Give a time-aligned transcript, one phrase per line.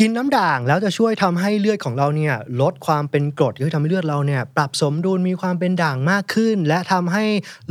[0.00, 7.24] กินน้ำด่างแล้วจะช่วยทำให้เลือดของเราเนี่ยลดความเป็นกรดที่ทำให้เลือดเราเนี่ยปรับสมดุลมีความเป็นด่างมากขึ้น และทำให้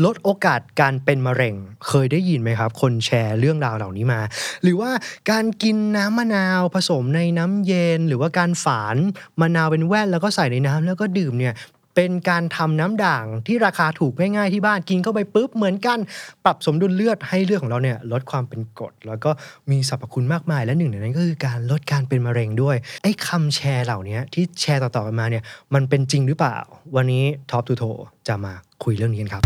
[0.05, 1.55] ลดโอกาสการเป็นมะเร็ง
[1.87, 4.21] เคยได้ยินไหมครับ คนแชร์เรื่องราวเหล่านี้มา
[4.63, 4.91] หรือว่า
[5.31, 8.95] การกินน้ำมะนาวผสมในน้ำเย็น หรือว่าการฝาน
[9.41, 11.53] มะนาวเป็นแว่นแล้วก็ใส่ในน้ำแล้วก็ดื่มเนี่ย
[11.95, 15.99] เป็นการทำน้ำด่างที่ราคาถูกง่ายๆที่บ้านกินเข้าไปปุ๊บเหมือนกัน
[16.45, 19.31] ปรับสมดุลเลือดให้เลือดของเราเนี่ยลดความเป็นกรดแล้วก็
[19.71, 25.43] มีสรรพคุณมากมาย และหนึ่งในนั้นก็คือการลดการเป็นมะเร็งด้วยไอ้คำแชร์เหล่านี้ที่แชร์ต่อๆกันมาเนี่ย
[25.73, 26.57] มันเป็นจริงหรือเปล่า
[26.95, 27.83] วันนี้ Top to Toe
[28.27, 28.53] จะมา
[28.83, 29.43] คุยเรื่องนี้กันครับ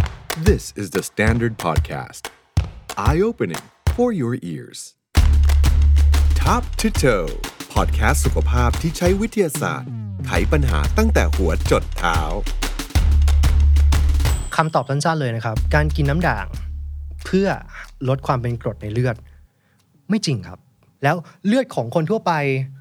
[0.49, 2.21] This is the Standard Podcast.
[3.07, 3.63] Eye opening
[3.95, 4.79] for your ears.
[6.43, 7.29] Top to toe
[7.77, 9.89] podcast สุขภาพที่ใช้วิทยาศาสตร์
[10.25, 12.17] ไขปัญหาตั้งแต่หัวจดเท้า
[14.55, 16.47] คำตอบสั้นๆเลยนะครับ การกินน้ำด่าง
[17.25, 17.47] เพื่อ
[18.09, 19.15] ลดความเป็นกรดในเลือด
[20.09, 20.59] ไม่จริงครับ
[21.03, 21.15] แล้ว
[21.47, 22.33] เลือดของคนทั่วไป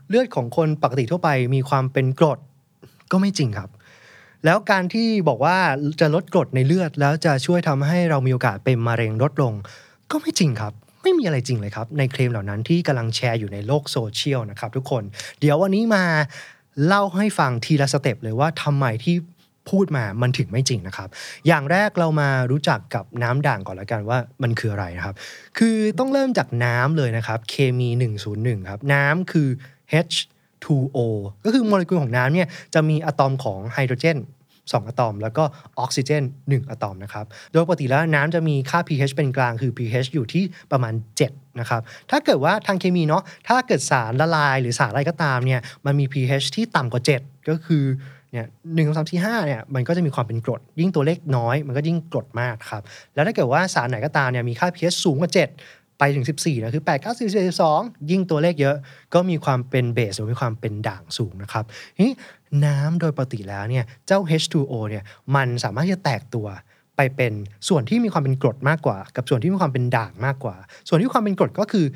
[0.09, 2.39] เลือดของคนปกติทั่วไป มีความเป็นกรด
[3.11, 3.71] ก็ไม่จริงครับ
[4.45, 5.57] แล้วการที่บอกว่า
[6.01, 9.53] จะลดกรดในเลือด แล้วจะช่วยทำให้เรามีโอกาสเป็นมะเร็งลดลง
[10.11, 10.75] ก็ไม่จริงครับ
[11.07, 15.03] ไม่มีอะไรจริงเลยครับ ในเคลมเหล่านั้นที่กำลังแชร์อยู่ในโลกโซเชียลนะครับทุกคน
[15.41, 16.05] เดี๋ยววันนี้มา
[16.87, 19.17] เล่าให้ฟังทีละ step เลยว่าทำไมที่
[19.71, 21.09] พูดมามันถึงไม่จริงนะครับ
[21.47, 25.17] อย่างแรกเรามารู้จักกับน้ำด่างก่อนละกันว่ามันคืออะไรนะครับ
[25.59, 27.89] คือต้องเริ่มจากน้ำเลยนะครับ เคมี
[28.29, 29.49] 101 ครับ น้ำคือ
[30.05, 30.99] H2O
[31.45, 34.19] ก็คือโมเลกุลของน้ำเนี่ยจะมีอะตอมของไฮโดรเจน
[34.71, 35.45] 2 อะตอม แล้วก็
[35.81, 40.95] ออกซิเจน 1 อะตอมนะครับ โดยปกติแล้วน้ำจะมีค่า pH เป็นกลางคือ pH อยู่ที่ประมาณ
[41.27, 47.85] 7 นะครับ ถ้าเกิดว่าทางเคมีเนาะถ้าเกิดสารละลายหรือสารอะไรก็ตามเนี่ยมันมี pH ที่ต่ำกว่า 7 ก็คือ
[48.33, 52.83] เนี่ยหนึ่งสองสามสี่ห้าเนี่ยมันก็จะมีความเป็นกรด ยิ่งตัวเลขน้อย มันก็ยิ่งกรดมากครับ
[53.15, 58.77] แล้วถ้าเกิดว่าสารไหนก็ตามเนี่ยมีค่า pH สูงกว่า 7 ไปถึง 14นะคือ 8 9 4 4 2 ยิ่งตัวเลขเยอะ
[59.15, 61.65] ก็มีความเป็นเบสหรือมีความเป็นด่างสูงนะครับ
[62.05, 62.13] นี้
[62.65, 65.05] น้ำโดยปกติแล้วเนี่ยเจ้า H2O เนี่ย
[65.35, 66.47] มันสามารถจะแตกตัว
[66.97, 67.33] ไปเป็น
[67.69, 70.57] ส่วนที่มีความเป็นกรดมากกว่า กับส่วนที่มีความเป็นด่างมากกว่า
[70.89, 71.87] ส่วนที่ความเป็นกรดก็คือ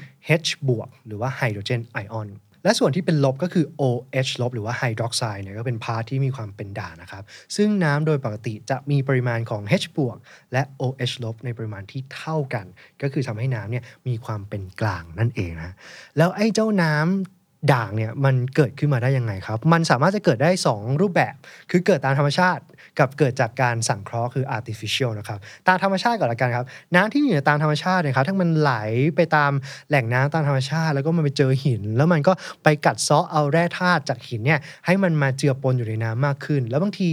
[0.41, 2.29] H บวกหรือว่าไฮโดรเจนไอออน
[2.65, 7.23] และส่วนที่เป็นลบก็คือ OH ลบหรือว่าไฮดรอกไซด์เนี่ยก็เป็น part ที่มีความเป็นด่างนะครับ
[7.57, 10.17] ซึ่งน้ำโดยปกติจะมีปริมาณของ H บวก
[10.53, 12.67] และ OH ลบในปริมาณที่เท่ากัน
[13.03, 15.75] ก็คือทำให้น้ำเนี่ยมีความเป็นกลางนั่นเองนะ
[16.17, 17.40] แล้วไอ้เจ้าน้ำ
[17.73, 21.35] ด่างเนี่ยมันเกิดขึ้นมาได้ยังไงครับ มันสามารถจะเกิดได้ 2 รูปแบบ
[21.71, 22.63] คือเกิดตามธรรมชาติ
[22.99, 25.39] กับเกิดจากการสังเคราะห์คือ artificial นะครับ
[25.69, 28.73] ตามธรรมชาติก่อนละกันครับ น้ำที่อยู่ในตามธรรมชาติเนี่ยครับทั้งมันไหล
[29.17, 29.53] ไปตาม
[29.89, 32.33] แหล่งน้ำตามธรรมชาติ แล้วก็มันไปเจอหิน แล้วมันก็
[32.65, 37.09] ไปกัดเซาะเอาแร่ธาตุจากหินเนี่ยให้มันมาเจือปนอยู่ในน้ำมากขึ้น แล้วบางที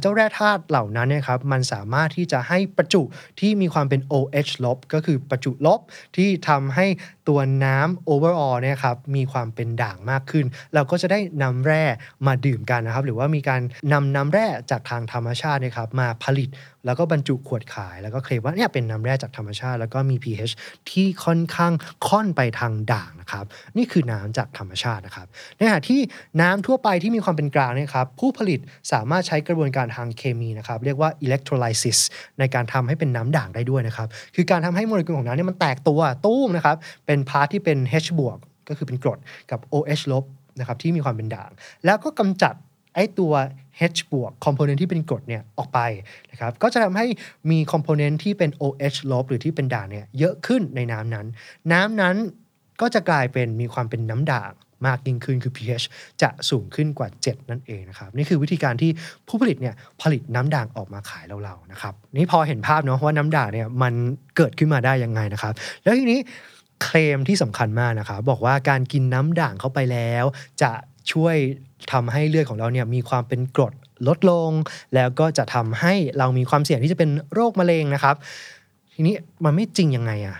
[0.00, 3.02] เจ้าแร่ธาตุเหล่านั้นเนี่ยครับมันสามารถที่จะให้ประจุ
[3.40, 5.80] ที่มีความเป็น OH ลบก็คือประจุลบ
[6.16, 6.86] ที่ทำให้
[7.28, 11.84] ตัวน้ำ overall เนี่ยครับมีความเป็นด่างมากขึ้น เราก็จะได้นำแร่
[12.26, 13.60] มาดื่มกันนะครับ หรือว่ามีการ
[13.92, 16.48] นำน้ำแร่จากทางธรรมชาติเนี่ยนะครับมาผลิต
[16.86, 20.52] แล้วก็บรรจุขวดขาย แล้วก็เคลมว่าเนี่ยเป็นน้ำแร่จากธรรมชาติ แล้วก็มี pH
[20.90, 21.72] ที่ค่อนข้าง
[22.06, 23.44] ค่อนไปทางด่างนะครับ
[23.76, 26.00] นี่คือน้ำจากธรรมชาตินะครับ ในขณะที่
[26.40, 28.60] น้ำทั่วไปที่มีความเป็นกลางเนี่ยครับผู้ผลิต
[28.92, 31.98] สามารถใช้กระบวนการทางเคมีนะครับเรียกว่า electrolysis
[32.38, 39.18] ในการทำให้เป็นน้ำด่างได้ด้วยนะครับคือการทำให้โมเลกุลของน้ำเนี่ยมันแตกตัวตู้มนะครับเป็น part ที่เป็น H บวกก็คือเป็นกรด
[39.50, 40.24] กับ OH ลบ
[40.58, 41.50] นะครับที่มีความเป็นด่าง
[41.84, 42.54] แล้วก็กำจัด
[42.94, 43.32] ไอ้ตัว
[43.92, 45.80] H บวกคอมโพเนนต์ที่เป็นกรดเนี่ยออกไป
[46.30, 47.06] นะครับก็จะทำให้
[47.50, 51.26] มีคอมโพเนนต์ที่เป็น OH ลบหรือที่เป็นด่างเนี่ยเยอะขึ้นในน้ำนั้น
[51.72, 52.16] น้ำนั้น
[52.80, 54.52] ก็จะกลายเป็นมีความเป็นน้ำด่าง
[54.86, 55.84] มากยิ่งขึ้นคือ pH
[56.22, 58.90] จะสูงขึ้นกว่า 7 นั่นเองนะครับ นี่คือวิธีการที่
[59.28, 63.94] ผู้ผลิตเนี่ยผลิตน้ำด่างออกมาขายเราๆนะครับนี่พอเห็นภาพเนาะว่าน้ำด่างเนี่ยมัน
[64.36, 66.20] เกิดขึ้นมาได้ยังไงนะครับ แล้วทีนี้
[66.82, 70.24] เคลมที่สำคัญมากนะครับบอกว่าการกินน้ำด่างเข้าไปแล้ว
[70.62, 70.72] จะ
[71.12, 71.36] ช่วย
[71.92, 73.72] ทำให้เลือดของเราเนี่ยมีความเป็นกรด
[74.08, 74.50] ลดลง
[74.94, 78.16] แล้วก็จะทำให้เรามีความเสี่ยงที่จะเป็นโรคมะเร็งนะครับ
[78.94, 79.14] ทีนี้
[79.44, 80.38] มันไม่จริงยังไงอะ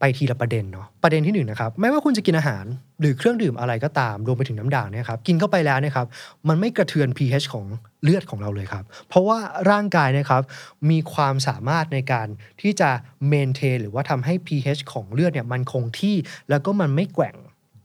[0.00, 2.64] ไปทีละประเด็นเนาะประเด็นที่หนึ่งนะครับไม่ว่าคุณจะกินอาหาร
[3.00, 6.06] หรือเครื่องดื่มอะไรก็ตามรวมไปถึงน้ำด่างเนี่ยครับกินเข้าไปแล้วนี่ยครับ
[6.48, 7.66] มันไม่กระเทือน pH ของ
[8.02, 9.38] เลือดของเราเลยครับ เพราะว่า
[9.70, 10.42] ร่างกายนะครับ
[10.90, 12.28] มีความสามารถในการ
[12.60, 12.90] ที่จะ
[13.28, 16.16] เมนเทนหรือว่าทำให้ pH ของเลือดเนี่ยมันคงที่
[16.50, 17.36] แล้วก็มันไม่แกว่ง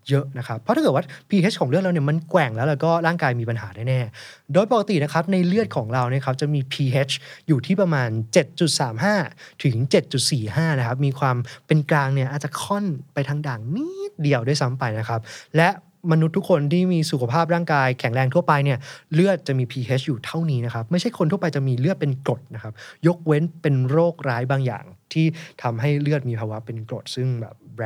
[0.10, 7.14] เยอะนะครับ เพราะถ้าเกิดว่า pH ของเลือดเราเนี่ยมันแกว่งแล้วแล้วก็ร่างกายมีปัญหาแน่ๆ โดยปกตินะครับในเลือดของเราเนี่ยครับจะมี pH
[7.48, 8.10] อยู่ที่ประมาณ
[8.86, 9.76] 7.35 ถึง
[10.28, 11.38] 7.45 นะครับ มีความ
[11.68, 15.20] เป็นกลางเนี่ยอาจจะค่อนไปทางด่างนิดเดียวด้วยซ้ำไปนะครับ
[15.58, 15.70] และ
[16.12, 18.78] มนุษย์ทุกคนที่มีสุขภาพร่างกายแข็งแรงทั่วไปเนี่ย
[19.14, 22.74] เลือดจะมี pH อยู่เท่านี้นะครับ ไม่ใช่คนทั่วไปจะมีเลือดเป็นกรดนะครับ
[23.08, 25.26] ยกเว้นเป็นโรคร้ายบางอย่าง ที่
[25.64, 27.86] ทำให้เลือดมีภาวะเป็นกรดซึ่งแบบแร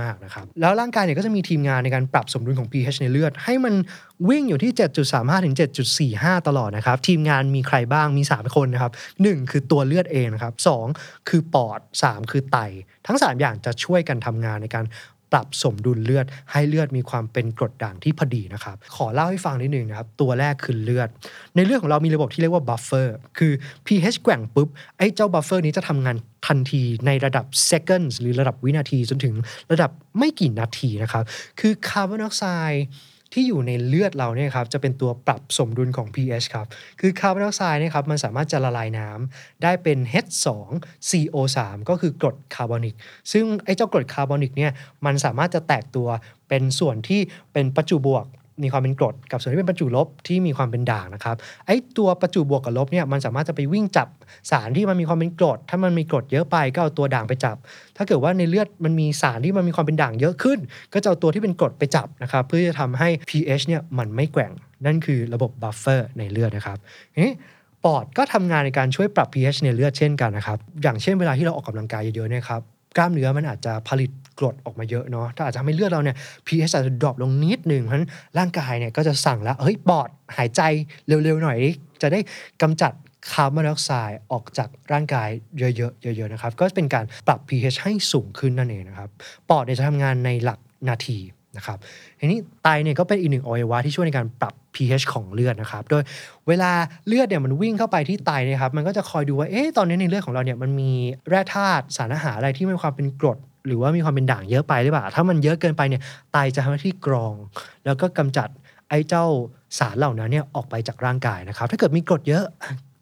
[0.00, 3.74] มากๆนะครับ แล้วร่างกายเนี่ยก็จะมีทีมงานในการปรับสมดุลของ pH ในเลือด ให้มัน
[4.28, 4.72] วิ่งอยู่ที่
[5.08, 5.54] 7.35 ถึง
[6.00, 10.54] 7.45 ตลอดนะครับ ทีมงานมีใครบ้างมี 3 คนนะครับ 1 คือตัวเลือดเองนะครับ
[10.90, 12.58] 2 คือปอด 3 คือไต
[13.06, 14.84] ทั้ง 3 อย่างจะช่วยกันทำงานในการ
[15.32, 21.08] ปรับสมดุลเลือด ให้เลือดมีความเป็นกรดด่างที่พอดีนะครับ ขอเล่าให้ฟังนิดนึงนะครับ ตัวแรกคือเลือด
[21.54, 23.52] ในเลือดของเรามีระบบที่เรียกว่าบัฟเฟอร์คือ
[23.86, 24.68] pH แกว่งปุ๊บ
[24.98, 26.16] ไอ้เจ้าบัฟเฟอร์นี้จะทำงาน
[26.46, 29.34] ทันทีในระดับ seconds หรือระดับวินาทีจนถึง
[29.72, 31.24] ระดับไม่กี่นาทีนะครับ
[31.60, 32.84] คือคาร์บอนไดออกไซด์
[33.32, 36.66] ที่อยู่ในเลือดเราเนี่ยครับจะเป็นตัวปรับสมดุลของ pH ครับ
[37.00, 42.94] คือคาร์บอนไดออกไซด์เนี่ยครับมันสามารถจะละลายน้ำได้เป็น H2CO3 ก็คือกรดคาร์บอนิก
[43.32, 44.72] ซึ่งไอ้เจ้ากรดคาร์บอนิกเนี่ย
[45.06, 46.08] มันสามารถจะแตกตัว
[46.48, 47.20] เป็นส่วนที่
[47.52, 48.26] เป็นประจุบวก
[48.62, 51.36] มีความเป็นกรดกับส่วนที่เป็นประจุลบที่มีความเป็นด่างนะครับ
[51.66, 54.08] ไอ้ตัวประจุบวกกับลบเนี่ยมันสามารถจะไปวิ่งจับ
[54.50, 57.56] สารที่มันมีความเป็นกรด ถ้ามันมีกรดเยอะไปก็เอาตัวด่างไปจับ
[57.96, 60.58] ถ้าเกิดว่าในเลือดมันมีสารที่มันมีความเป็นด่างเยอะขึ้น
[60.92, 64.52] ก็จะเอาตัวที่เป็นกรดไปจับนะครับเพื่อจะทำให้ pH เนี่ยมันไม่แกว่ง
[64.86, 66.78] นั่นคือระบบบัฟเฟอร์ในเลือดนะครับ
[67.24, 67.32] นี้
[67.84, 72.62] ปอดก็ทำงานในการช่วยปรับ pH ในเลือดเช่นกันนะครับ อย่างเช่นเวลาที่เราออกกำลังกายเยอะๆเนี่ยครับ
[72.96, 76.16] กล้ามเนื้อมันอาจจะผลิตกรดออกมาเยอะเนาะถ้าอาจจะทำให้เลือดเราเนี่ย
[76.46, 80.62] pH อาจจะ drop ลงนิดหนึ่งเพราะฉะนั้นร่างกายเนี่ยก็จะสั่งแล้วเฮ้ยปอดหายใจ
[81.06, 81.58] เร็วๆหน่อย
[82.02, 82.20] จะได้
[82.62, 82.92] กำจัด
[83.32, 85.28] คาร์บอนไดออกไซด์ออกจากร่างกาย
[85.58, 89.10] เยอะๆเยอะๆนะครับ ก็เป็นการปรับ pH ให้สูงขึ้นนั่นเองนะครับ
[89.48, 90.58] ปอดเนี่ยจะทำงานในหลัก
[90.88, 91.18] นาที
[91.56, 91.78] นะครับ
[92.18, 96.02] ทีนี้ไตเนี่ยก็เป็นอีกหนึ่งอวัยวะที่ช่วยในการปรับ pH ของเลือดนะครับ โดย
[96.48, 96.70] เวลา
[97.06, 100.92] เลือดเนี่ยมันวิ่งเข้าไปที่ไตนะครับ มันก็จะคอยดูว่า เอ๊ะ ตอนนี้ในเลือดของเราเนี่ยมันมี
[101.28, 106.02] แร่ธาตุสารอาหารอะไรที่มีความเป็นกรด หรือว่ามีความเป็นด่างเยอะไปหรือเปล่า ถ้ามันเยอะเกินไปเนี่ย
[106.32, 107.34] ไตจะทำหน้าที่กรอง
[107.84, 108.48] แล้วก็กำจัด
[108.88, 109.24] ไอ้เจ้า
[109.78, 112.44] สารเหล่านั้นเนี่ยออกไปจากร่างกายนะครับ ถ้าเกิดมีกรดเยอะ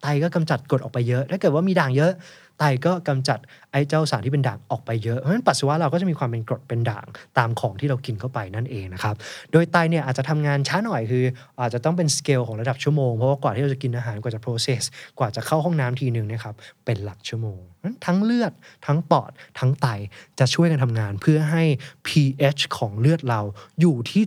[0.02, 2.12] ไตก็กำจัดกรดออกไปเยอะ ถ้าเกิดว่ามีด่างเยอะ
[2.58, 3.38] ไตก็กำจัด
[3.72, 7.06] ไอ้เจ้าสารที่เป็นด่างออกไปเยอะเพราะฉะนั้นปัสสาวะเราก็จะมีความเป็นกรดเป็นด่าง
[7.38, 9.16] ตามของที่เรากินเข้าไปนั่นเองนะครับ
[9.52, 11.24] โดยไตเนี่ยอาจจะทำงานช้าหน่อยคือ
[11.60, 14.82] อาจจะต้องเป็นสเกลของระดับชั่วโมงเพราะว่ากว่าที่เราจะกินอาหารกว่าจะ process
[15.18, 16.54] กว่าจะเข้าห้องน้ำทีหนึ่งนะครับ
[16.84, 17.60] เป็นหลักชั่วโมง
[18.06, 18.52] ทั้งเลือด
[18.86, 19.86] ทั้งปอด ทั้งไต
[20.38, 21.64] จะช่วยกันทำงานเพื่อให้
[22.06, 23.40] pH ของเลือดเรา
[23.80, 24.22] อยู่ที่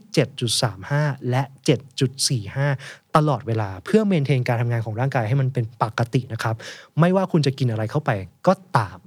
[0.63, 1.43] 7.35 และ
[2.29, 6.55] 7.45 ตลอดเวลาเพื่อเมนเทนการทำงานของร่างกายให้มันเป็นปกตินะครับ
[6.99, 8.09] ไม่ว่าคุณจะกินอะไรเข้าไป
[8.47, 8.99] ก็ตาม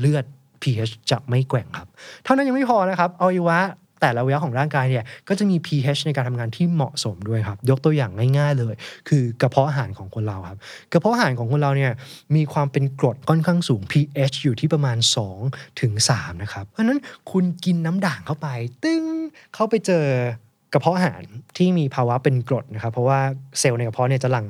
[0.00, 0.24] เลือด
[0.62, 1.88] pH จะไม่แกว่งครับ
[2.24, 3.58] เท่านั้นยังไม่พอนะครับอวัยวะ
[4.00, 8.74] แต่ละอวัยวะของร่างกายเนี่ยก็จะมี pH ในการทำงานที่เหมาะสมด้วยครับ ยกตัวอย่างง่ายๆเลย
[9.08, 10.58] คือกระเพาะอาหารของคนเราครับ
[10.92, 11.92] กระเพาะอาหารของคนเราเนี่ย
[12.36, 14.98] มีความเป็นกรดค่อนข้างสูง pH อยู่ที่ประมาณ
[15.38, 17.00] 2ถึง3นะครับ เพราะฉะนั้น
[17.30, 18.48] คุณกินน้ำด่างเข้าไป
[18.84, 19.04] ตึ้ง
[19.54, 20.04] เข้าไปเจอ
[20.72, 21.22] กระเพาะอาหาร
[21.56, 23.20] ที่มีภาวะเป็นกรดนะครับ เพราะว่า
[23.58, 24.46] เซลล์ในกระเพาะเนี่ยจะหลั่ง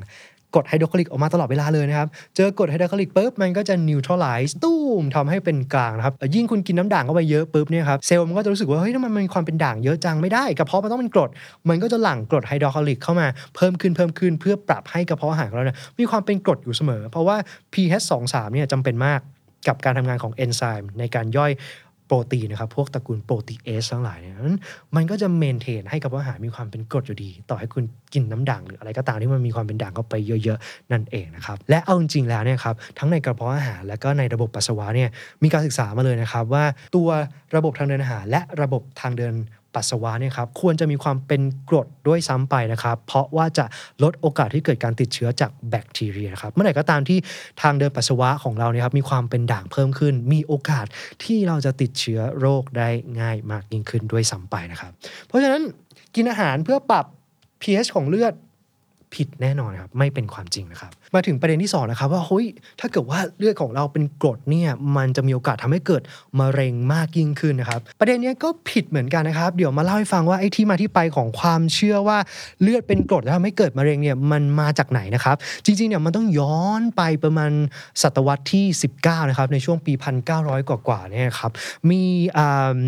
[0.54, 11.30] กรดไฮโดรคลอริกออกมาตลอดเวลาเลยนะครับ เจอกรดไฮโดรคลอริกปุ๊บมันก็จะนิวทร l ไลซ์ตุ้มทำให้เป็นกลางนะครับ ยิ่งคุณกินน้ำด่างเข้าไปเยอะปุ๊บเนี่ยครับเซลล์มันก็จะรู้สึกว่าเฮ้ยนั่นมันมีความเป็นด่างเยอะจังไม่ได้กระเพาะมันต้องเป็นกรด
[11.68, 13.26] มันก็จะหลั่งกรดไฮโดรคลอริกเข้ามา
[13.56, 17.36] เพิ่มขึ้นเพิ่มขึ้นเพื่อปรับให้กระเพาะอาหารของเราเนี่ยมีความเป็นกรดอยู่เสมอ เพราะว่า
[17.72, 19.20] pH 2 3เนี่ยจำเป็นมาก
[19.68, 21.52] กับการทำงานของเอนไซม์ในการย่อย
[22.14, 24.56] โปรตีนนะครับ พวกตระกูลโปรตีเอสทั้งหลายเนี่ยนั้น
[24.96, 30.14] มันก็จะเมนเทนให้กระเพาะอาหารมีความเป็นกรดอยู่ดี ต่อให้คุณกินน้ำด่างหรืออะไรก็ตามที่มันมีความเป็นด่างเข้าไป
[30.44, 35.10] เยอะๆ นั่นเองนะครับ และเอาจริงๆแล้วเนี่ยครับทั้งในกระเพาะอาหารและก็ในระบบปัสสาวะเนี่ย
[35.42, 36.64] มีการศึกษามาเลยนะครับว่า
[36.96, 37.08] ตัว
[37.56, 39.34] ระบบทางเดินอาหาร และระบบทางเดิน
[39.74, 43.64] ปัสสาวะเนี่ยครับควรจะมีความเป็นกรดด้วยซ้ำไปนะครับ เพราะว่าจะ
[44.02, 47.18] ลดโอกาสที่เกิดการติดเชื้อจากแบคทีเรียนะครับเมื่อไหร่ก็ตามที่
[47.62, 50.86] ทางเดินปัสสาวะของเราเนี่ยครับมีความเป็นด่างเพิ่มขึ้น มีโอกาส
[51.24, 52.88] ที่เราจะติดเชื้อโรคได้
[53.20, 54.92] ง่ายมากยิ่งขึ้นด้วยซ้ำไปนะครับ
[55.26, 55.62] เพราะฉะนั้น
[56.14, 57.06] กินอาหารเพื่อปรับ
[57.62, 58.34] pH ของเลือด
[59.14, 62.46] ผิดแน่นอนครับไม่เป็นความจริงนะครับ มาถึงประเด็นที่สองนะครับว่าเฮ้ย
[62.80, 66.02] ถ้าเกิดว่าเลือดของเราเป็นกรดเนี่ยมันจะมีโอกาสทำให้เกิด
[66.40, 72.18] มะเร็งมากยิ่งขึ้นนะครับ ประเด็นนี้ก็ผิดเหมือนกันนะครับ เดี๋ยวมาเล่าให้ฟังว่าไอ้ที่มาที่ไปของความเชื่อว่า
[72.62, 77.52] เลือดเป็นกรดแล้วทำให้เกิดมะเร็งเนี่ยมันมาจากไหนนะครับ จริงๆเนี่ยมันต้องย้อนไปประมาณ
[78.02, 78.64] ศตวรรษที่
[78.98, 79.92] 19นะครับในช่วงปี
[80.32, 81.52] 1900 กว่าๆเนี่ยครับ
[81.90, 82.02] มี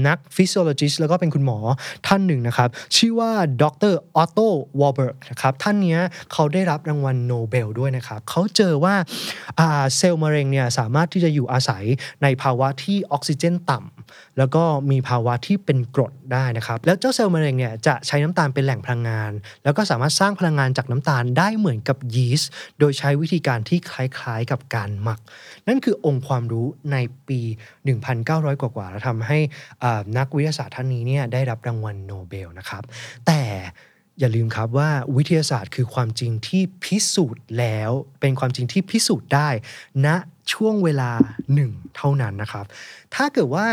[0.06, 1.58] นัก physiologist แล้วก็เป็นคุณหมอ
[2.06, 3.30] ท่านหนึ่งนะครับ ชื่อว่า
[3.62, 3.94] ดร.
[4.16, 4.38] ออตโต
[4.80, 6.00] วอร์เบิร์กนะครับท่านเนี้ย
[6.32, 8.94] เขาได้รับรางวัลโนเบลด้วยนะครับเขาเจอว่า
[9.96, 11.84] เซลล์มะเร็งเนี่ยสามารถที่จะอยู่อาศัย
[12.22, 19.32] ในภาวะที่ออกซิเจนต่ำแล้วก็มีภาวะที่เป็นกรดได้นะครับ แล้วเจ้าเซลล์มะเร็งเนี่ยจะใช้น้ำตาลเป็นแหล่งพลังงาน
[19.64, 25.20] แล้วก็สามารถสร้างพลังงานจากน้ำตาลได้เหมือนกับยีสต์โดยใช้วิธีการที่คล้ายๆกับการหมัก
[25.68, 26.96] นั่นคือองค์ความรู้ใน
[27.28, 27.40] ปี
[28.02, 29.38] 1,900 กว่าๆแล้วทำให้
[30.18, 32.82] นักวิทยาศาสตร์ท่านนี้เนี่ยได้รับรางวัลโนเบลนะครับ
[33.26, 33.40] แต่
[34.18, 37.90] อย่าลืมครับว่าวิทยาศาสตร์คือความจริงที่พิสูจน์แล้ว
[38.20, 39.48] เป็นความจริงที่พิสูจน์ได้
[40.06, 40.08] ณ
[40.52, 41.10] ช่วงเวลา
[41.54, 42.64] หนึ่งเท่านั้นนะครับ
[43.14, 43.66] ถ้าเกิดว่า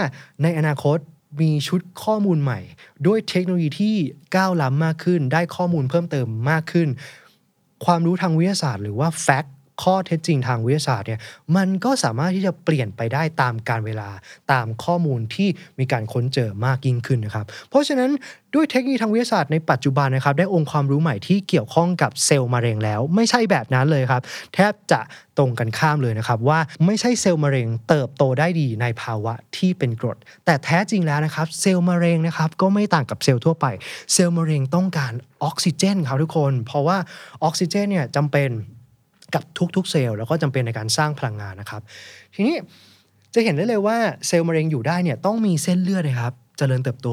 [0.44, 0.98] ในอนาคต
[1.42, 2.60] มีชุดข้อมูลใหม่
[3.08, 3.96] ด้วยเทคโนโลยีที่
[4.36, 6.88] ก้าวล้ำมากขึ้น ได้ข้อมูลเพิ่มเติมมากขึ้น
[7.86, 11.20] ความรู้ทางวิทยาศาสตร์ หรือว่าแฟกต์ ข้อเท็จจริงทางวิทยาศาสตร์เนี่ย
[11.56, 14.10] มันก็สามารถที่จะเปลี่ยนไปได้ตามการเวลา
[14.52, 18.12] ตามข้อมูลที่มีการค้นเจอมากยิ่งขึ้นนะครับ เพราะฉะนั้น
[18.56, 24.22] ด้วยเทคโนโลยีทางวิทยาศาสตร์ในปัจจุบันนะครับได้องค์ความรู้ใหม่ที่เกี่ยวข้องกับเซลล์มะเร็งแล้ว ไม่ใช่แบบนั้นเลยครับ
[24.54, 25.00] แทบจะ
[25.38, 33.66] ตรงกันข้ามเลยนะครับ ว่าไม่ใช่เซลล์มะเร็งเติบโตได้ดีในภาวะที่เป็นกรด แต่แท้จริงแล้วนะครับเซลล์มะเร็งนะครับก็ไม่ต่างกับเซลล์ทั่วไป
[34.14, 36.98] เซลล์มะเร็งต้องการออกซิเจนครับทุกคน เพราะว่า
[37.44, 38.50] ออกซิเจนเนี่ยจำเป็น
[39.36, 39.44] กับ
[39.76, 41.82] ทุกๆเซลล์แล้วก็จำเป็นในการสร้างพลังงานนะครับ
[42.34, 42.56] ทีนี้
[43.34, 43.98] จะเห็นได้เลยว่า
[44.28, 47.10] เซลล์มะเร็งอยู่ได้เนี่ยต้องมีเส้นเลือดนะครับ จริญเติบโต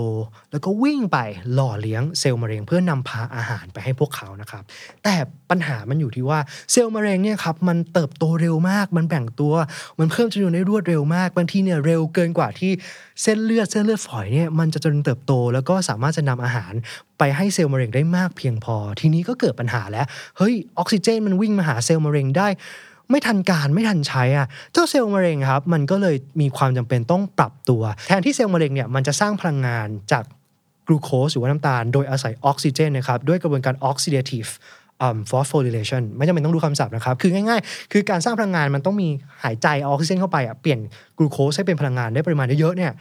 [0.50, 1.18] แล้วก็วิ่งไป
[1.54, 4.62] หล่อเลี้ยงเซลล์มะเร็งเพื่อนำพาอาหารไปให้พวกเขานะครับ
[5.04, 5.14] แต่
[5.50, 6.38] ปัญหามันอยู่ที่ว่า
[6.72, 9.54] เซลล์มะเร็งเนี่ยครับมันเติบโตเร็วมาก มันแบ่งตัว
[9.98, 12.72] มันเพิ่มจำนวนได้รวดเร็วมากบางทีเนี่ยเร็วเกินกว่าที่
[13.22, 16.72] เส้นเลือดเส้นเลือดฝอยเนี่ยมันจะเจริญเติบโต แล้วก็สามารถจะนำอาหาร
[17.18, 20.06] ไปให้เซลล์มะเร็งได้มากเพียงพอ ทีนี้ก็เกิดปัญหาแล้ว
[20.38, 22.48] เฮ้ยออกซิเจนมันวิ่งมาหาเซลล์มะเร็งได้
[23.10, 30.24] ไม่ทันการไม่ทันใช้อะเจ้าเซลล์มะเร็งครับมันก็เลยมีความจำเป็นต้องปรับตัว แทนที่เซลล์มะเร็งเนี่ยมันจะสร้างพลังงานจาก
[30.86, 34.50] กลูโคสหรือว่าน้ำตาล โดยอาศัยออกซิเจนนะครับด้วยกระบวนการ oxidative
[35.06, 39.08] um, phosphorylation ไม่จำเป็นต้องดูคำศัพท์นะครับ คือง่ายๆ คือการสร้างพลังงานมันต้องมี
[39.44, 40.78] หายใจเอาออกซิเจนเข้าไปอะเปลี่ยน
[41.18, 42.92] กลูโคสให้เป็นพลังงานได้ปริมาณเยอะๆเนี่ย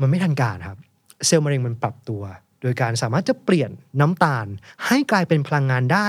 [0.00, 0.78] มันไม่ทันการครับ
[1.26, 2.22] เซลล์มะเร็งมันปรับตัว
[2.62, 3.70] โดยการสามารถจะเปลี่ยน
[4.00, 4.46] น้ำตาล
[4.86, 6.08] ให้กลายเป็นพลังงานได้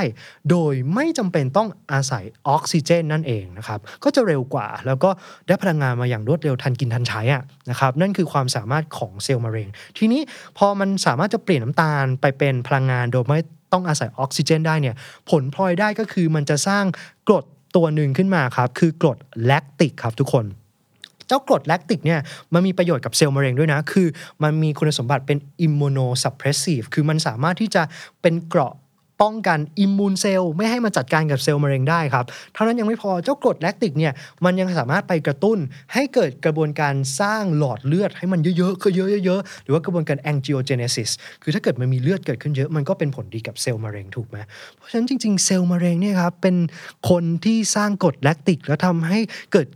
[0.50, 5.10] โดยไม่จำเป็นต้องอาศัยออกซิเจนนั่นเองนะครับก็จะเร็วกว่า แล้วก็
[5.48, 10.22] ได้พลังงานมาอย่างรวดเร็วทันกินทันใช้อะนะครับนั่นคือความสามารถของเซลล์มะเร็ง ทีนี้
[10.58, 13.40] พอมันสามารถจะเปลี่ยนน้ำตาลไปเป็นพลังงานโดยไม่
[13.74, 14.96] ต้องอาศัยออกซิเจนได้เนี่ย
[15.30, 16.86] ผลพลอยได้ก็คือมันจะสร้าง
[17.28, 20.46] กรดตัวหนึ่งขึ้นมาครับคือกรดแลคติกครับทุกคน
[21.28, 22.20] เจ้ากรดแลคติกเนี่ย
[22.54, 24.08] มันมีประโยชน์กับเซลล์มะเร็งด้วยนะ คือ
[24.44, 27.84] มันมีคุณสมบัติเป็น immunosuppressive คือมันสามารถที่จะ
[28.22, 28.74] เป็นเกราะ
[29.26, 34.14] ป้องกัน immune cell ไม่ให้มันจัดการกับเซลล์มะเร็งได้ครับ เท่านั้นยังไม่พอเจ้ากรดแลคติกเนี่ย
[34.46, 35.58] มันยังสามารถไปกระตุ้น
[35.94, 41.12] ให้เกิดกระบวนการสร้างหลอดเลือดให้มันเยอะๆคือเยอะๆเยอะๆหรือว่ากระบวนการ angiogenesis
[41.44, 44.38] คือถ้าเกิดมันมีเลือดเกิดขึ้นเยอะมันก็เป็นผลดีกับเซลล์มะเร็งถูกไหม
[44.76, 46.56] เพราะฉะนั้นจริงๆเซลล์มะเร็งเนี่ยครับเป็น
[47.10, 49.20] คนที่สร้างกรดแลคติกแล้วทำให้
[49.54, 49.68] เกิด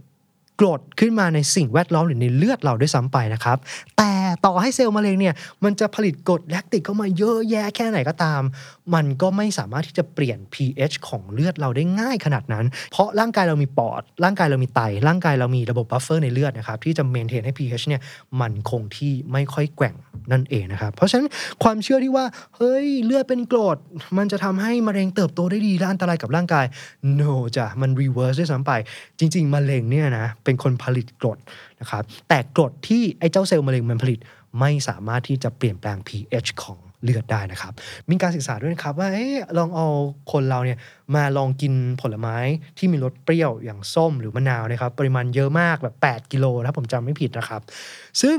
[0.61, 3.57] กรดขึ้นมาในสิ่งแวดล้อมหรือในเลือดเราด้วยซ้ำไปนะครับ
[3.97, 4.11] แต่
[4.45, 5.33] ต่อให้เซลล์มะเร็งเนี่ย
[5.63, 8.41] มันจะผลิตกรดแลคติกเข้ามาเยอะแยะแค่ไหนก็ตาม
[8.93, 18.01] มันก็ไม่สามารถที่จะเปลี่ยน pH ของเลือดเราได้ง่ายขนาดนั้น เพราะร่างกายเรามีปอด ร่างกายเรามีไต ร่างกายเรามีระบบบัฟเฟอร์ในเลือดนะครับที่จะ maintain ให้ pH เนี่ย
[18.41, 19.95] มันคงที่ไม่ค่อยแกว่ง
[20.31, 21.27] นั่นเองนะครับ เพราะฉะนั้น
[21.63, 23.77] ความเชื่อที่ว่าเฮ้ยเลือดเป็นกรด
[24.17, 26.65] มันจะทำให้มะเร็งเติบโตได้ดีและอันตรายกับร่างกาย
[27.19, 28.71] no จ้ะมัน reverse ด้วยซ้ำไป
[29.19, 31.37] จริง ๆมะเร็งเนี่ยนะเป็นคนผลิตกรด
[31.81, 34.19] นะครับแต่กรดที่ไอ้เจ้าเซลล์มะเร็งมันผลิต
[34.59, 37.73] ไม่สามารถที่จะเปลี่ยนแปลง pH ของเลือดได้นะครับ
[38.09, 39.19] มีการศึกษาด้วยนะครับว่าอ
[39.57, 39.87] ลองเอา
[40.31, 40.77] คนเราเนี่ย
[41.15, 42.37] มาลองกินผลไม้
[42.77, 47.61] ที่มีรสเปรี้ยวอย่างส้มหรือมะนาวนะครับ ปริมาณเยอะมากแบบ 8 กิโลถ้าผมจำไม่ผิดนะครับ
[48.21, 48.37] ซึ่ง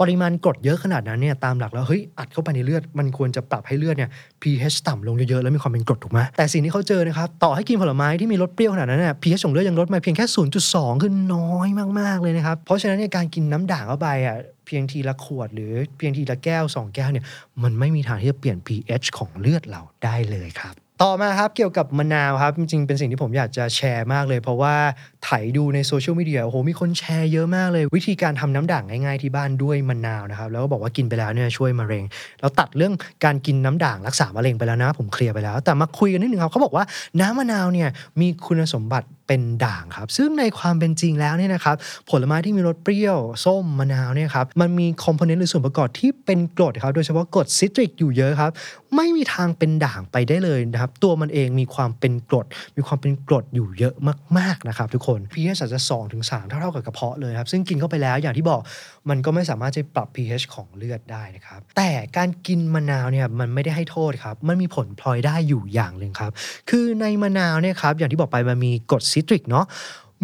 [0.00, 4.10] ปริมาณกรดเยอะขนาดนั้นเนี่ยตามหลักแล้วเฮ้ยอัดเข้าไปในเลือดมันควรจะปรับให้เลือดเนี่ย
[4.42, 10.26] pH ต่ำลงเยอะๆแล้วมีความเป็นกรดถูกไหมแต่สิ่งที่เขาเจอนะครับต่อให้กินผลไม้ที่มีรสเปรี้ยวขนาดนั้นเนี่ย pH ของเลือดยังลดมาเพียงแค่
[10.64, 11.68] 0.2 คือน้อย
[12.00, 14.38] มากๆเลยนะครับ เพราะฉะนั้นเนี่ยการกินน้ำด่างเข้าไปอะ
[14.70, 17.24] เพียงทีละขวด หรือเพียงทีละแก้ว 2 แก้วเนี่ย
[17.62, 24.76] มันไม่มีทางที่จะเปลี่ยน pH ของเลือดเราได้เลยครับ ต่อมาครับเกี่ยวกับมะนาวครับจริงๆเป็นสิ่งที่ผมอยากจะแชร์มากเลย เพราะว่า
[25.24, 32.04] ไถดูในโซเชียลมีเดียโอ้โหมีคนแชร์เยอะมากเลย วิธีการทำน้ำด่างง่ายๆที่บ้านด้วยมะนาวนะครับ แล้วก็บอกว่ากินไปแล้วเนี่ยช่วยมะเร็ง
[32.40, 36.84] เราตัดเรื่องการกินน้ำด่างรักษามะเร็งไปแล้วนะ ผมเคลียร์ไปแล้ว แต่มาคุยกันนิดนึงครับเขาบอกว่า
[37.20, 37.88] น้ำมะนาวเนี่ย
[38.20, 41.76] มีคุณสมบัติเป็นด่างครับ ซึ่งในความเป็นจริงแล้วเนี่ยนะครับ
[42.10, 48.50] ผลไม้ที่มีรสเปรี้ยว ส้มมะนาวเนี่ยครับมันมีคอมโพเนนต์หรือส่วนประกอบที่เป็นกรดครับโดยเฉพาะกรดซิตริกอยู่เยอะครับ
[48.96, 52.46] ไม่มีทางเป็นด่างไปได้เลยนะครับตัวมันเองมีความเป็นกรด
[52.76, 53.94] มีความเป็นกรดอยู่เยอะ
[54.38, 58.60] มากๆนะครับทุกคน pH อาจจะ2ถึง3เท่าๆกับกระเพาะเลยครับ ซึ่งกินเข้าไปแล้วอย่างที่บอก
[59.08, 66.32] มันก็ไม่สามารถจะปรับ pH ของเลือดได้นะครับ แต่การกินมะนาวเนี่ยมันไม่ได้ให้โทษครับ มันมีผลพลอยได้อยู่อย่างหนึ่งครับ
[66.70, 69.66] คือในมะนาวเนี่ยครับอย่างที่บอกไปมันมีกรดซิตริกเนาะ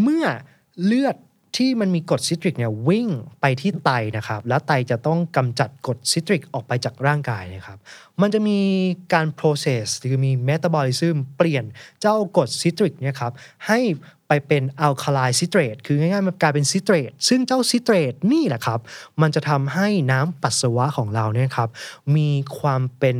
[0.02, 0.25] เมื่อ
[0.85, 1.16] เลือด
[1.56, 3.08] ที่มันมีกรดซิตริกเนี่ยวิ่ง
[3.40, 7.78] ไปที่ไตนะครับ แล้วไตจะต้องกำจัดกรดซิตริกออกไปจากร่างกายนะครับ
[8.20, 8.58] มันจะมี
[9.12, 11.64] การ process หรือมี metabolism เปลี่ยน
[12.00, 13.32] เจ้ากรดซิตริกเนี่ยครับ
[13.66, 13.80] ให้
[14.28, 18.80] ไปเป็น alkali citrate คือง่ายๆ มันกลายเป็นซิเตรตซึ่งเจ้าซิเตรตนี่แหละครับ
[19.20, 21.70] มันจะทำให้น้ำปัสสาวะของเราเนี่ยครับ
[22.16, 23.16] มีความเป็น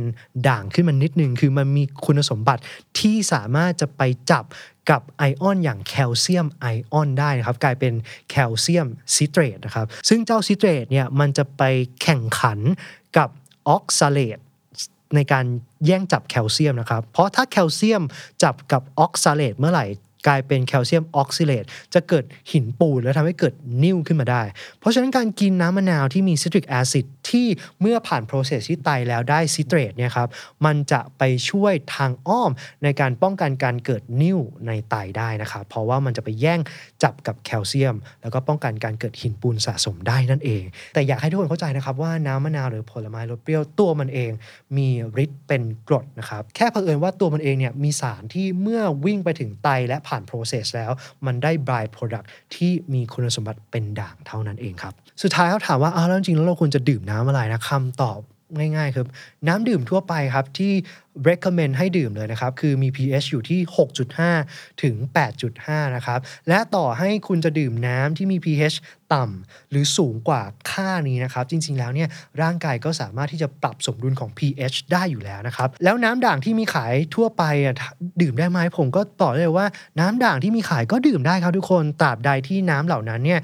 [0.47, 2.61] ด่างขึ้นมานิดนึง คือมันมีคุณสมบัติ
[2.99, 4.01] ที่สามารถจะไป
[4.31, 4.43] จับ
[4.89, 7.93] กับไอออนอย่างแคลเซียมไอออนได้นะครับ กลายเป็น
[8.29, 11.63] แคลเซียมซิเตรตนะครับ ซึ่งเจ้าซิเตรตเนี่ยมันจะไป
[12.01, 12.59] แข่งขัน
[13.17, 13.29] กับ
[13.69, 14.37] ออกซาเลต
[15.15, 15.45] ในการ
[15.85, 18.03] แย่งจับแคลเซียมนะครับ เพราะถ้าแคลเซียม
[18.43, 19.85] จับกับออกซาเลตเมื่อไหร่
[20.27, 24.43] กลายเป็นแคลเซียมออกซาเลตจะเกิดหินปูนแล้วทำให้เกิดนิ่วขึ้นมาได้
[24.79, 27.47] เพราะฉะนั้นการกินน้ำมะนาวที่มี citric acid ที่
[27.81, 30.29] เมื่อผ่าน process ที่ไตแล้วได้ซิเตรตเนี่ยครับ
[30.65, 32.51] มันจะไปช่วยทางอ้อม
[32.83, 36.59] ในการป้องกันการเกิดนิ่วในไตได้นะครับเพราะว่ามันจะไปแย่ง
[37.03, 44.31] จับกับแคลเซียม แล้วก็ป้องกันการเกิดหินปูนสะสมได้นั่นเอง แต่อยากให้ทุกคนเข้าใจนะครับว่าน้ำมะนาวหรือผลไม้รสเปรี้ยวตัวมันเอง
[44.77, 44.87] มี
[45.23, 50.91] ฤทธิ์เป็นกรดนะครับแค่เผอิญว่าตัวมันเองเนี่ยมีสารที่เมื่อวิ่งไปถึงไตและผ่าน process แล้ว
[51.25, 58.19] มันได้ by product ที่มีคุณสมบัติเป็นด่างเท่านั้นเองครับ สุดท้ายเขาถามว่าอ้าวแล้วจริงแล้วเราควรจะดื่มน้ำอะไรนะคำตอบ
[58.55, 59.07] ง่ายๆครับ
[59.47, 60.73] น้ำดื่มทั่วไปครับที่
[61.29, 63.59] recommend ให้ดื่มเลยนะครับ คือมี pH อยู่ที่
[64.21, 64.95] 6.5 ถึง
[65.45, 68.75] 8.5 นะครับ และต่อให้คุณจะดื่มน้ำที่มี pH
[69.13, 72.09] ต่ำหรือสูงกว่าค่านี้นะครับ จริงๆแล้วเนี่ย
[72.41, 77.43] ร่างกายก็สามารถที่จะปรับสมดุลของ pH ได้อยู่แล้วนะครับ แล้วน้ำด่างที่มีขายทั่วไป
[78.21, 79.67] ดื่มได้ไหมผมก็ตอบเลยว่า
[79.99, 83.41] น้ำด่างที่มีขายก็ดื่มได้ครับทุกคนตราบใดที่น้ำเหล่านั้นเนี่ย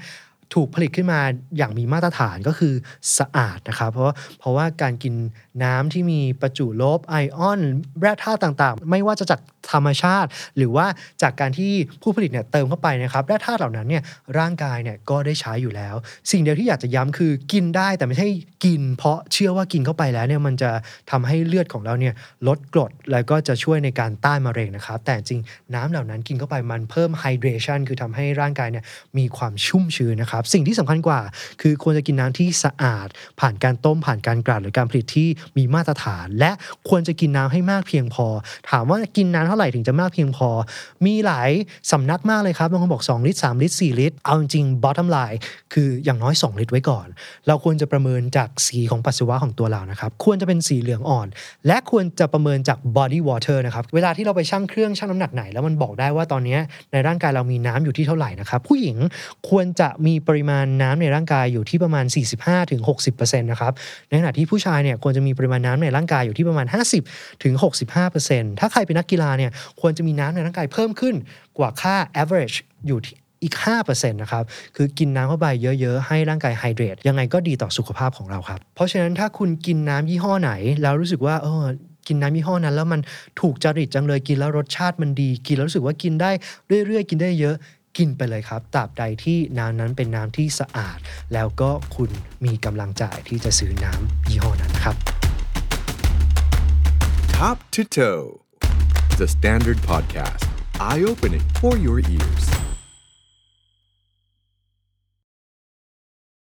[0.54, 1.20] ถูกผลิตขึ้นมา
[1.56, 2.74] อย่างมีมาตรฐานก็คือ
[3.18, 5.14] สะอาดนะครับ เพราะเพราะว่าการกิน
[5.62, 7.60] น้ำที่มีประจุลบไอออน
[8.00, 9.40] แร่ธาตุต่างๆ ไม่ว่าจะจาก
[9.72, 10.86] ธรรมชาติ หรือว่า
[11.22, 14.02] จากการที่ผู้ผลิตเนี่ยเติมเข้าไปนะครับแร่ธาตุเหล่านั้นเนี่ย
[14.38, 15.94] ร่างกายเนี่ยก็ได้ใช้อยู่แล้ว
[16.30, 18.28] สิ่งเดียวที่อยากจะย้ำคือกินได้แต่ไม่ใช่
[18.64, 20.70] กิน เพราะเชื่อว่ากินเข้าไปแล้วเนี่ยมันจะ
[21.10, 22.14] ทำให้เลือดของเราเนี่ย
[22.48, 25.40] ลดกรดแล้วก็จะช่วยในการต้านมะเร็งนะครับ แต่จริง
[25.74, 28.84] น้ำเหล่านั้นกินเข้าไปมันเพิ่มไฮเดรชันคือทำให้ร่างกายเนี่ย
[29.18, 31.20] มีความชุ่มชื้นนะครับ สิ่งที่สำคัญกว่า
[31.60, 33.08] คือควรจะกินน้ำที่สะอาด
[33.40, 36.50] ผ่านการต้มผ่านการกลั่นหรือการผลิตที่มีมาตรฐาน และ
[36.88, 38.26] ควรจะกินน้ำให้มากเพียงพอ
[38.70, 40.48] ถามว่ากินน้ำเท่าไหร่ถึงจะมากเพียงพอ
[41.06, 41.50] มีหลาย
[41.92, 45.38] สำนักมากเลยครับบางคนบอก 2 ลิตร 3 ลิตร 4 ลิตร เอาจริง bottom line
[45.72, 47.06] คืออย่างน้อย 2 ลิตรไว้ก่อน
[47.46, 51.28] เราควรจะประเมินจากสีของปัสสาวะของตัวเรานะครับควรจะเป็นสีเหลืองอ่อน
[51.66, 56.58] และควรจะประเมินจาก body water นะครับเวลาที่เราไปชั่งเครื่องชั่งน้ำหนักไหน แล้วมันบอกได้ว่าตอนนี้
[56.92, 58.96] ในร่างกายเรามีน้ำอยู่ที่เท่าไหร่นะครับผู้หญิง
[59.50, 62.04] ควรจะมีปริมาณน้ำในร่างกายอยู่ที่ประมาณ
[62.72, 63.72] 45-60%นะครับ
[64.08, 66.66] ในขณะที่ผู้ชายเนี่ยควรจะมีปริมาณน้ำในร่างกายอยู่ที่ประมาณ
[67.44, 71.14] 50-65%ถ้าใครเป็นนักกีฬาเนี่ยควรจะมีน้ำในร่างกายเพิ่มขึ้น
[71.58, 74.44] กว่าค่า average อยู่ที่อีก 5%นะครับ
[74.76, 75.46] คือกินน้ำเข้าไป
[75.80, 81.64] เยอะๆ ให้ร่างกายไฮเดรตยังไงก็ดีต่อสุขภาพของเราครับ เพราะฉะนั้นถ้าคุณกินน้ำยี่ห้อไหน แล้วรู้สึกว่าเออ
[82.08, 83.00] กินน้ำยี่ห้อนั้น แล้วมัน
[83.40, 86.30] ถูกจริตจังเลยกินแล้วรสชาติมันดี กินแล้วรู้สึกว่ากินได้
[86.86, 87.56] เรื่อยๆ กินได้เยอะ
[87.98, 90.98] กินไปเลยครับตราบใดที่น้ำนั้นเป็นน้ำที่สะอาด
[91.34, 92.10] แล้วก็คุณ
[92.44, 95.23] มีกำลังจ่ายที่จะซื้อน้ำยี่ห้อนั้นนะครับ
[97.34, 98.40] Top to Toe,
[99.18, 102.63] the Standard Podcast, eye opening for your ears.